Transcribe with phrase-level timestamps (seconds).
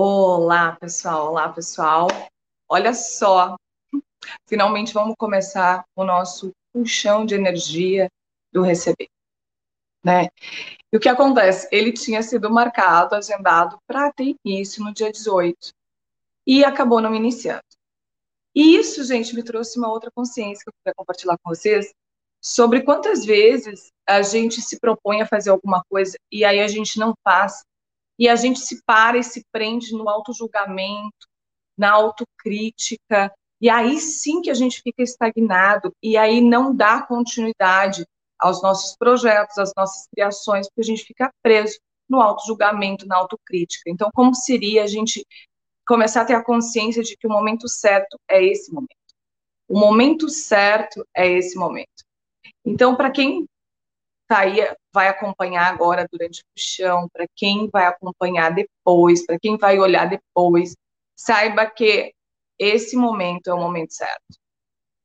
[0.00, 1.26] Olá, pessoal.
[1.26, 2.06] Olá, pessoal.
[2.68, 3.56] Olha só,
[4.46, 8.08] finalmente vamos começar o nosso puxão de energia
[8.52, 9.08] do receber,
[10.04, 10.28] né?
[10.92, 11.68] E o que acontece?
[11.72, 15.72] Ele tinha sido marcado, agendado para ter início no dia 18
[16.46, 17.64] e acabou não iniciando.
[18.54, 21.92] E isso, gente, me trouxe uma outra consciência que eu queria compartilhar com vocês
[22.40, 27.00] sobre quantas vezes a gente se propõe a fazer alguma coisa e aí a gente
[27.00, 27.64] não faz
[28.18, 31.26] e a gente se para e se prende no auto-julgamento,
[31.76, 38.04] na autocrítica, e aí sim que a gente fica estagnado, e aí não dá continuidade
[38.38, 41.78] aos nossos projetos, às nossas criações, porque a gente fica preso
[42.08, 43.90] no auto-julgamento, na autocrítica.
[43.90, 45.24] Então, como seria a gente
[45.86, 48.96] começar a ter a consciência de que o momento certo é esse momento?
[49.68, 52.04] O momento certo é esse momento.
[52.64, 53.46] Então, para quem
[54.28, 54.58] tá aí,
[54.92, 60.08] vai acompanhar agora durante o chão, para quem vai acompanhar depois, para quem vai olhar
[60.08, 60.76] depois,
[61.16, 62.12] saiba que
[62.58, 64.38] esse momento é o momento certo.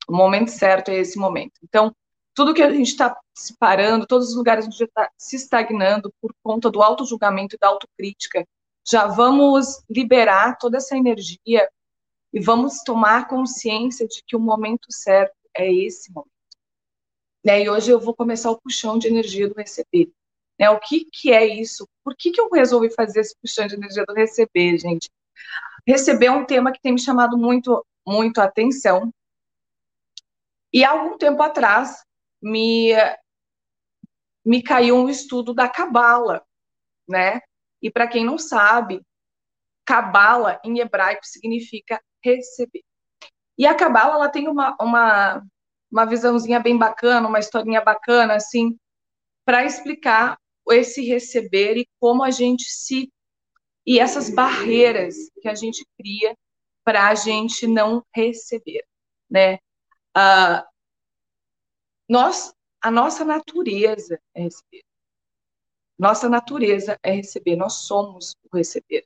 [0.08, 1.54] O momento certo é esse momento.
[1.64, 1.96] Então,
[2.36, 6.34] tudo que a gente está se parando, todos os lugares onde está se estagnando por
[6.44, 8.46] conta do auto-julgamento e da autocrítica,
[8.86, 11.70] já vamos liberar toda essa energia
[12.34, 16.33] e vamos tomar consciência de que o momento certo é esse momento.
[17.44, 17.64] Né?
[17.64, 20.12] E hoje eu vou começar o puxão de energia do receber.
[20.60, 20.70] Né?
[20.70, 21.88] O que, que é isso?
[22.04, 25.10] Por que, que eu resolvi fazer esse puxão de energia do receber, gente?
[25.86, 29.14] Receber é um tema que tem me chamado muito, muito a atenção.
[30.72, 32.04] E há algum tempo atrás
[32.42, 32.94] me,
[34.46, 36.44] me caiu um estudo da Cabala,
[37.08, 37.42] né?
[37.82, 39.02] E para quem não sabe,
[39.86, 42.84] Cabala em hebraico significa receber.
[43.58, 45.46] E a Cabala ela tem uma, uma,
[45.94, 48.76] uma visãozinha bem bacana, uma historinha bacana, assim,
[49.46, 50.40] para explicar
[50.72, 53.14] esse receber e como a gente se.
[53.86, 56.36] e essas barreiras que a gente cria
[56.84, 58.84] para a gente não receber,
[59.30, 59.56] né?
[60.18, 60.66] Uh,
[62.10, 64.84] nós, a nossa natureza é receber.
[65.98, 69.06] Nossa natureza é receber, nós somos o receber.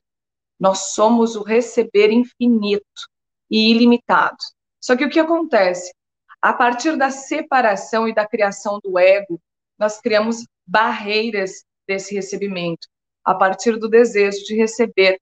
[0.58, 3.08] Nós somos o receber infinito
[3.50, 4.38] e ilimitado.
[4.80, 5.92] Só que o que acontece?
[6.40, 9.40] A partir da separação e da criação do ego,
[9.78, 12.86] nós criamos barreiras desse recebimento,
[13.24, 15.20] a partir do desejo de receber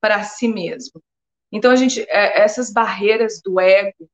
[0.00, 1.02] para si mesmo.
[1.50, 4.08] Então, a gente, é, essas barreiras do ego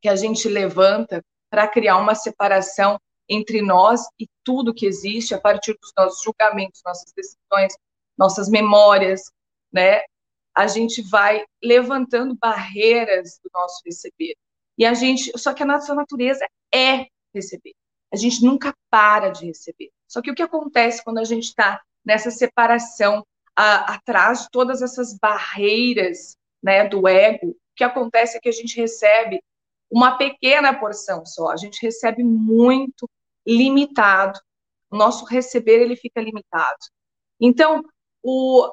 [0.00, 5.40] que a gente levanta para criar uma separação entre nós e tudo que existe a
[5.40, 7.74] partir dos nossos julgamentos, nossas decisões,
[8.16, 9.30] nossas memórias,
[9.72, 10.02] né?
[10.54, 14.34] A gente vai levantando barreiras do nosso receber.
[14.78, 17.74] E a gente, só que a nossa natureza é receber.
[18.12, 19.90] A gente nunca para de receber.
[20.06, 24.80] Só que o que acontece quando a gente está nessa separação, a, atrás de todas
[24.80, 29.42] essas barreiras né, do ego, o que acontece é que a gente recebe
[29.90, 33.08] uma pequena porção só, a gente recebe muito
[33.46, 34.38] limitado.
[34.90, 36.78] O nosso receber ele fica limitado.
[37.40, 37.82] Então,
[38.22, 38.70] o,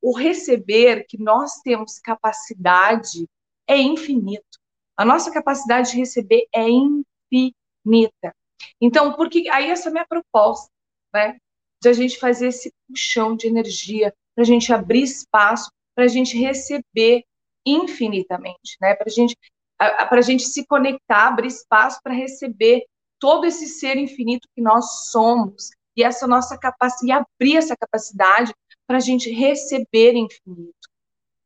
[0.00, 3.28] o receber que nós temos capacidade
[3.66, 4.58] é infinito.
[4.98, 8.34] A nossa capacidade de receber é infinita.
[8.80, 10.68] Então, porque aí essa é a minha proposta,
[11.14, 11.38] né?
[11.80, 16.08] De a gente fazer esse puxão de energia, para a gente abrir espaço, para a
[16.08, 17.24] gente receber
[17.64, 18.96] infinitamente, né?
[18.96, 19.36] Para gente,
[19.78, 22.84] a gente se conectar, abrir espaço para receber
[23.20, 28.52] todo esse ser infinito que nós somos e essa nossa capacidade, abrir essa capacidade
[28.84, 30.88] para a gente receber infinito.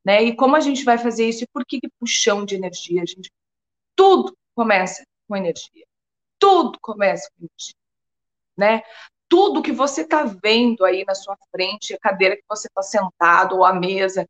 [0.02, 0.22] Né?
[0.22, 1.44] E como a gente vai fazer isso?
[1.44, 3.04] E por que, que puxão de energia?
[3.06, 3.30] Gente
[3.97, 5.84] tudo começa com energia.
[6.38, 7.75] Tudo começa com energia.
[8.56, 8.82] Né?
[9.28, 13.56] Tudo que você está vendo aí na sua frente, a cadeira que você está sentado,
[13.56, 14.28] ou a mesa,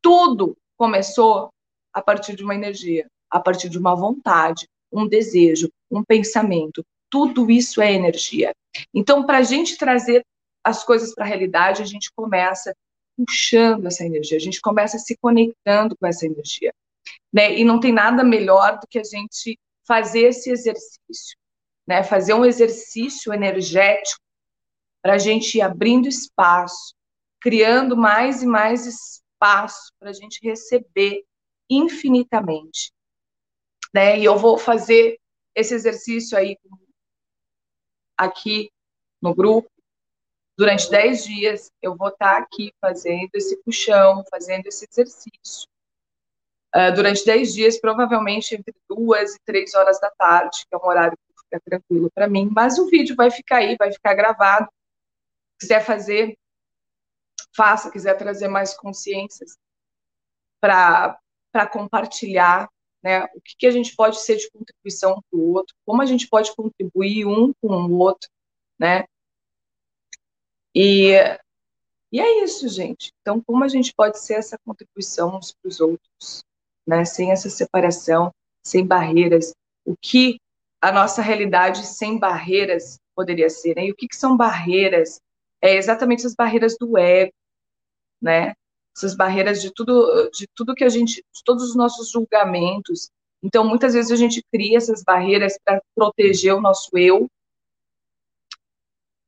[0.00, 1.50] tudo começou
[1.92, 6.84] a partir de uma energia, a partir de uma vontade, um desejo, um pensamento.
[7.08, 8.52] Tudo isso é energia.
[8.92, 10.24] Então, para a gente trazer
[10.64, 12.74] as coisas para a realidade, a gente começa
[13.16, 16.72] puxando essa energia, a gente começa se conectando com essa energia.
[17.32, 17.58] Né?
[17.58, 21.36] E não tem nada melhor do que a gente fazer esse exercício,
[21.86, 22.02] né?
[22.02, 24.20] Fazer um exercício energético
[25.02, 26.94] para a gente ir abrindo espaço,
[27.40, 31.24] criando mais e mais espaço para a gente receber
[31.68, 32.92] infinitamente,
[33.92, 34.18] né?
[34.18, 35.18] E eu vou fazer
[35.54, 36.56] esse exercício aí
[38.16, 38.70] aqui
[39.20, 39.70] no grupo
[40.56, 41.72] durante 10 dias.
[41.80, 45.71] Eu vou estar aqui fazendo esse puxão, fazendo esse exercício
[46.74, 50.86] uh, durante 10 dias, provavelmente entre duas e três horas da tarde, que é um
[50.86, 54.66] horário que fica tranquilo para mim, mas o vídeo vai ficar aí, vai ficar gravado.
[55.60, 56.38] Se quiser fazer,
[57.54, 59.56] faça, quiser trazer mais consciências
[60.60, 61.18] para
[61.70, 62.68] compartilhar,
[63.02, 63.24] né?
[63.34, 66.28] O que, que a gente pode ser de contribuição para o outro, como a gente
[66.28, 68.30] pode contribuir um com o outro,
[68.78, 69.04] né?
[70.74, 71.12] E,
[72.10, 73.12] e é isso, gente.
[73.20, 76.44] Então, como a gente pode ser essa contribuição uns para os outros,
[76.86, 77.04] né?
[77.04, 78.32] Sem essa separação,
[78.64, 79.52] sem barreiras.
[79.84, 80.38] O que
[80.80, 83.86] a nossa realidade sem barreiras poderia ser, né?
[83.86, 85.20] E o que, que são barreiras?
[85.60, 87.32] É exatamente as barreiras do ego,
[88.20, 88.54] né?
[88.96, 93.10] Essas barreiras de tudo, de tudo que a gente, de todos os nossos julgamentos.
[93.42, 97.28] Então, muitas vezes a gente cria essas barreiras para proteger o nosso eu,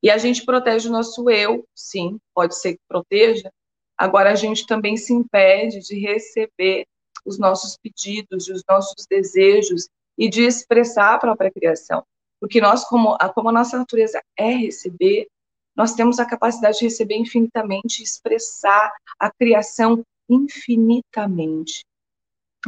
[0.04, 3.50] e a gente protege o nosso eu, sim, pode ser que proteja.
[3.96, 6.84] Agora a gente também se impede de receber
[7.24, 12.04] os nossos pedidos, os nossos desejos e de expressar a própria criação.
[12.40, 15.26] Porque nós, como a, como a nossa natureza é receber,
[15.74, 21.84] nós temos a capacidade de receber infinitamente, expressar a criação infinitamente.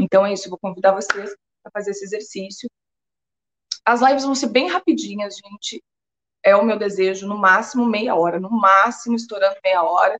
[0.00, 2.68] Então é isso, vou convidar vocês a fazer esse exercício.
[3.84, 5.82] As lives vão ser bem rapidinhas, gente
[6.46, 10.16] é o meu desejo, no máximo meia hora, no máximo estourando meia hora.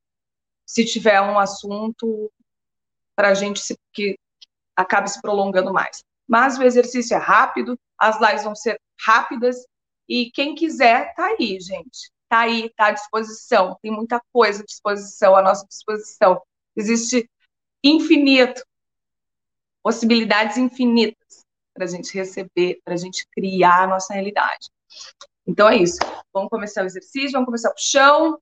[0.67, 2.33] Se tiver um assunto
[3.15, 4.19] para a gente se, que
[4.77, 6.05] acabe se prolongando mais.
[6.29, 9.57] Mas o exercício é rápido, as lives vão ser rápidas
[10.09, 12.11] e quem quiser tá aí, gente.
[12.29, 13.79] Tá aí, tá à disposição.
[13.81, 16.43] Tem muita coisa à disposição, à nossa disposição.
[16.75, 17.29] Existe
[17.83, 18.63] infinito,
[19.83, 24.69] possibilidades infinitas para a gente receber, para a gente criar a nossa realidade.
[25.47, 25.99] Então é isso.
[26.33, 28.39] Vamos começar o exercício, vamos começar o chão.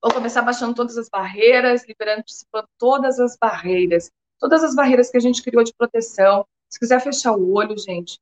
[0.00, 4.10] Vamos começar baixando todas as barreiras, liberando, dissipando todas as barreiras.
[4.38, 6.46] Todas as barreiras que a gente criou de proteção.
[6.68, 8.18] Se quiser fechar o olho, gente,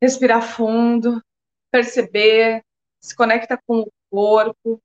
[0.00, 1.22] respirar fundo,
[1.70, 2.62] perceber,
[3.00, 4.80] se conecta com o corpo,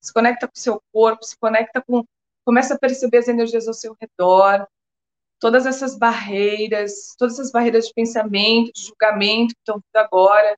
[0.00, 2.04] se conecta com o seu corpo, se conecta com.
[2.44, 4.66] Começa a perceber as energias ao seu redor,
[5.38, 10.56] todas essas barreiras, todas essas barreiras de pensamento, de julgamento que estão vindo agora,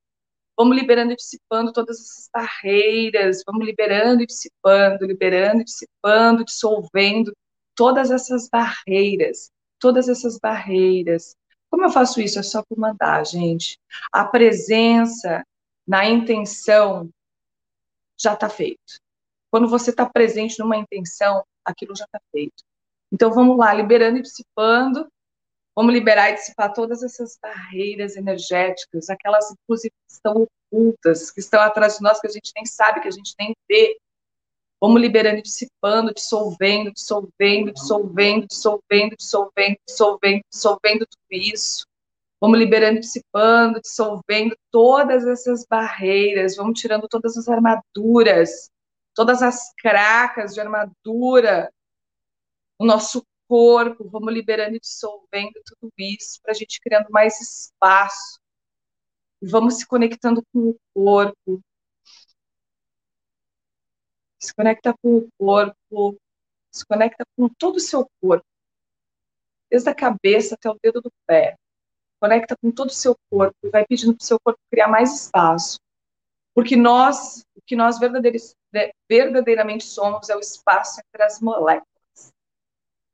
[0.57, 7.33] Vamos liberando e dissipando todas essas barreiras, vamos liberando e dissipando, liberando e dissipando, dissolvendo
[7.75, 11.37] todas essas barreiras, todas essas barreiras.
[11.71, 12.39] Como eu faço isso?
[12.39, 13.79] É só por mandar, gente.
[14.13, 15.45] A presença
[15.87, 17.11] na intenção
[18.19, 18.99] já está feito.
[19.51, 22.63] Quando você está presente numa intenção, aquilo já está feito.
[23.13, 25.09] Então vamos lá, liberando e dissipando,
[25.75, 31.61] Vamos liberar e dissipar todas essas barreiras energéticas, aquelas, inclusive, que estão ocultas, que estão
[31.61, 33.99] atrás de nós, que a gente nem sabe, que a gente nem vê.
[34.81, 41.87] Vamos liberando dissipando, dissolvendo, dissolvendo, dissolvendo, dissolvendo, dissolvendo, dissolvendo, dissolvendo tudo isso.
[42.41, 48.71] Vamos liberando, dissipando, dissolvendo todas essas barreiras, vamos tirando todas as armaduras,
[49.15, 51.73] todas as cracas de armadura,
[52.79, 58.41] o nosso corpo, vamos liberando e dissolvendo tudo isso, para a gente criando mais espaço.
[59.41, 61.63] E vamos se conectando com o corpo.
[64.45, 66.19] Se conecta com o corpo,
[66.71, 68.45] se conecta com todo o seu corpo,
[69.71, 71.57] desde a cabeça até o dedo do pé.
[72.21, 75.15] Conecta com todo o seu corpo e vai pedindo para o seu corpo criar mais
[75.15, 75.79] espaço.
[76.55, 81.89] Porque nós, o que nós verdadeiramente somos é o espaço entre as moléculas.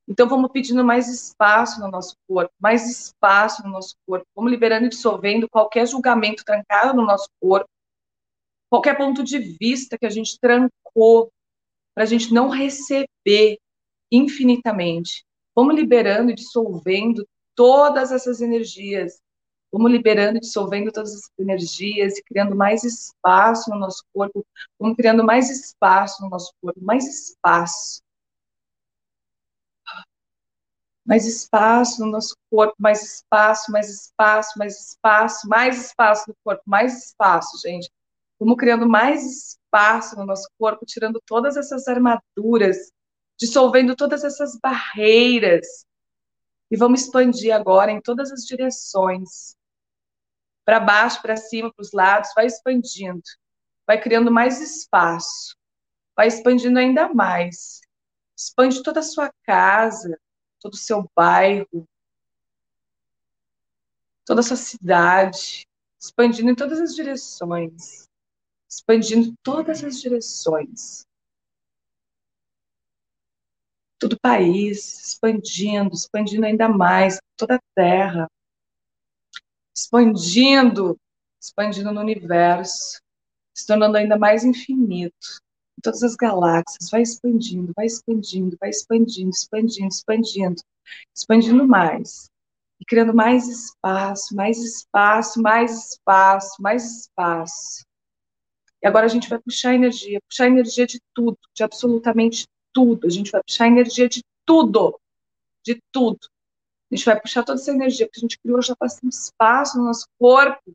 [0.09, 4.27] Então, vamos pedindo mais espaço no nosso corpo, mais espaço no nosso corpo.
[4.35, 7.71] Vamos liberando e dissolvendo qualquer julgamento trancado no nosso corpo,
[8.71, 11.31] qualquer ponto de vista que a gente trancou,
[11.95, 13.59] para a gente não receber
[14.11, 15.25] infinitamente.
[15.55, 19.21] Vamos liberando e dissolvendo todas essas energias.
[19.73, 24.47] Vamos liberando e dissolvendo todas essas energias e criando mais espaço no nosso corpo.
[24.79, 28.01] Vamos criando mais espaço no nosso corpo, mais espaço
[31.11, 36.63] mais espaço no nosso corpo, mais espaço, mais espaço, mais espaço, mais espaço no corpo,
[36.65, 37.91] mais espaço, gente.
[38.41, 42.91] Vamos criando mais espaço no nosso corpo, tirando todas essas armaduras,
[43.39, 45.85] dissolvendo todas essas barreiras.
[46.71, 49.55] E vamos expandir agora em todas as direções.
[50.65, 53.23] Para baixo, para cima, para os lados, vai expandindo.
[53.87, 55.55] Vai criando mais espaço.
[56.17, 57.83] Vai expandindo ainda mais.
[58.35, 60.19] Expande toda a sua casa,
[60.61, 61.87] todo o seu bairro,
[64.25, 65.67] toda a sua cidade,
[66.01, 68.09] expandindo em todas as direções,
[68.71, 71.05] expandindo todas as direções.
[73.99, 78.31] Todo o país, expandindo, expandindo ainda mais, toda a terra,
[79.75, 80.97] expandindo,
[81.41, 83.01] expandindo no universo,
[83.55, 85.41] se tornando ainda mais infinito,
[85.83, 90.63] todas as galáxias, vai expandindo, vai expandindo, vai expandindo, expandindo, expandindo,
[91.15, 92.31] expandindo mais.
[92.81, 97.85] E criando mais espaço, mais espaço, mais espaço, mais espaço.
[98.83, 103.07] E agora a gente vai puxar energia, puxar energia de tudo, de absolutamente tudo.
[103.07, 104.99] A gente vai puxar energia de tudo,
[105.63, 106.19] de tudo.
[106.91, 109.85] A gente vai puxar toda essa energia, porque a gente criou já bastante espaço no
[109.85, 110.73] nosso corpo.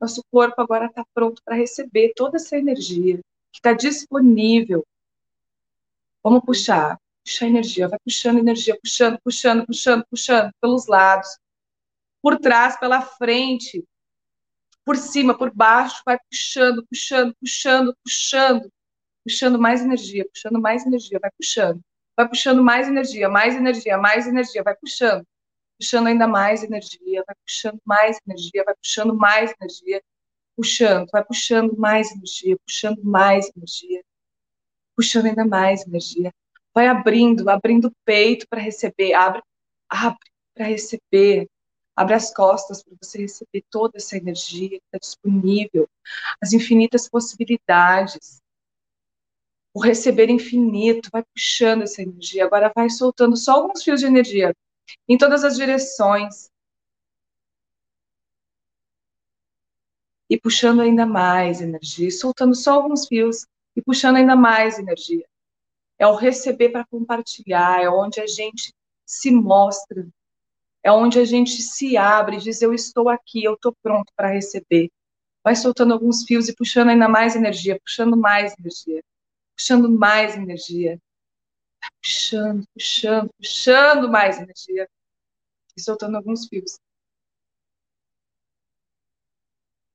[0.00, 3.18] Nosso corpo agora está pronto para receber toda essa energia
[3.50, 4.86] que está disponível.
[6.22, 11.38] Vamos puxar, puxar energia, vai puxando energia, puxando, puxando, puxando, puxando pelos lados,
[12.22, 13.84] por trás, pela frente,
[14.88, 18.72] por cima, por baixo, vai puxando, puxando, puxando, puxando,
[19.22, 21.80] puxando mais energia, puxando mais energia, vai puxando,
[22.16, 25.26] vai puxando mais energia, mais energia, mais energia, vai puxando
[25.78, 30.02] puxando ainda mais energia, vai puxando mais energia, vai puxando mais energia,
[30.56, 34.02] puxando, vai puxando mais energia, puxando mais energia,
[34.96, 36.32] puxando ainda mais energia.
[36.74, 39.42] Vai abrindo, abrindo o peito para receber, abre,
[39.88, 40.18] abre
[40.54, 41.46] para receber,
[41.98, 45.90] abre as costas para você receber toda essa energia que está disponível,
[46.40, 48.40] as infinitas possibilidades.
[49.74, 52.44] O receber infinito, vai puxando essa energia.
[52.44, 54.54] Agora vai soltando só alguns fios de energia
[55.08, 56.48] em todas as direções.
[60.30, 65.26] E puxando ainda mais energia, soltando só alguns fios e puxando ainda mais energia.
[65.98, 68.72] É o receber para compartilhar, é onde a gente
[69.04, 70.06] se mostra,
[70.82, 74.90] é onde a gente se abre diz: Eu estou aqui, eu estou pronto para receber.
[75.44, 79.02] Vai soltando alguns fios e puxando ainda mais energia, puxando mais energia,
[79.56, 81.00] puxando mais energia
[82.02, 84.88] puxando, puxando, puxando mais energia
[85.76, 86.78] e soltando alguns fios.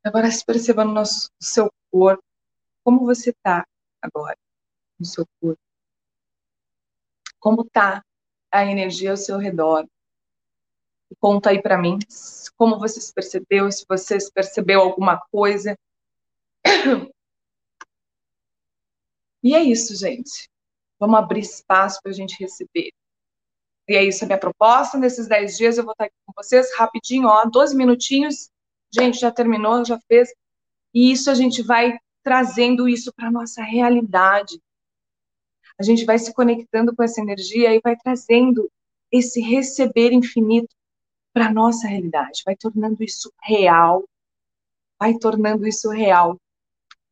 [0.04, 2.24] Agora se perceba no, nosso, no seu corpo,
[2.84, 3.66] como você está
[4.02, 4.38] agora
[5.00, 5.62] no seu corpo.
[7.40, 8.04] Como está
[8.52, 9.88] a energia ao seu redor.
[11.20, 12.00] Conta aí para mim
[12.58, 15.78] como você se percebeu, se você percebeu alguma coisa.
[19.44, 20.50] E é isso, gente.
[20.98, 22.92] Vamos abrir espaço para a gente receber.
[23.90, 24.98] E é isso a minha proposta.
[24.98, 28.50] Nesses 10 dias eu vou estar aqui com vocês rapidinho, ó, 12 minutinhos.
[28.94, 30.34] Gente, já terminou, já fez.
[30.94, 34.62] E isso a gente vai trazendo isso para nossa realidade.
[35.78, 38.72] A gente vai se conectando com essa energia e vai trazendo
[39.12, 40.74] esse receber infinito
[41.34, 44.04] para nossa realidade, vai tornando isso real,
[45.00, 46.40] vai tornando isso real.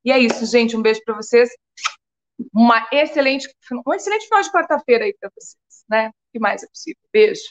[0.06, 0.78] E é isso, gente.
[0.78, 1.50] Um beijo para vocês
[2.54, 3.48] uma excelente,
[3.86, 5.58] um excelente final de quarta-feira aí para vocês,
[5.90, 6.10] né?
[6.10, 7.02] O que mais é possível.
[7.12, 7.42] Beijo.